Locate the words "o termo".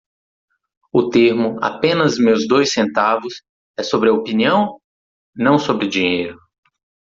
0.91-1.59